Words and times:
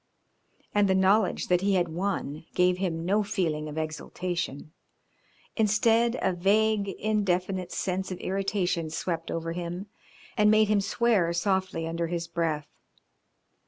And 0.73 0.87
the 0.87 0.95
knowledge 0.95 1.45
that 1.47 1.61
he 1.61 1.75
had 1.75 1.87
won 1.87 2.47
gave 2.55 2.79
him 2.79 3.05
no 3.05 3.21
feeling 3.21 3.69
of 3.69 3.77
exultation, 3.77 4.71
instead 5.55 6.17
a 6.23 6.33
vague, 6.33 6.87
indefinite 6.89 7.71
sense 7.71 8.09
of 8.09 8.17
irritation 8.17 8.89
swept 8.89 9.29
over 9.29 9.51
him 9.51 9.85
and 10.35 10.49
made 10.49 10.69
him 10.69 10.81
swear 10.81 11.33
softly 11.33 11.87
under 11.87 12.07
his 12.07 12.27
breath. 12.27 12.73